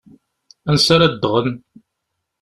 [0.69, 1.51] Ansa ara ddɣen?